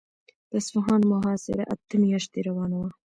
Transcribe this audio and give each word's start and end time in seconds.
د 0.49 0.51
اصفهان 0.59 1.01
محاصره 1.11 1.63
اته 1.73 1.95
میاشتې 2.03 2.39
روانه 2.47 2.75
وه. 2.81 2.89